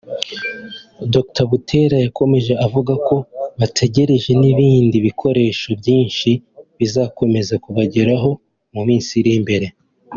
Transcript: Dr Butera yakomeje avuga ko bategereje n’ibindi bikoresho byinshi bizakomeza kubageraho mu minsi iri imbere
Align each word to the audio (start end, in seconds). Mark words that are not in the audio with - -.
Dr 1.13 1.45
Butera 1.49 1.97
yakomeje 2.05 2.53
avuga 2.65 2.93
ko 3.07 3.15
bategereje 3.59 4.31
n’ibindi 4.41 4.97
bikoresho 5.07 5.67
byinshi 5.81 6.29
bizakomeza 6.79 7.53
kubageraho 7.63 8.29
mu 8.73 8.81
minsi 8.87 9.11
iri 9.21 9.33
imbere 9.39 9.67